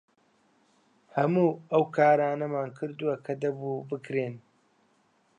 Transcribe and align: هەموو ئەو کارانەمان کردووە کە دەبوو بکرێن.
هەموو 1.17 1.49
ئەو 1.71 1.83
کارانەمان 1.97 2.69
کردووە 2.77 3.15
کە 3.25 3.33
دەبوو 3.43 3.85
بکرێن. 3.89 4.35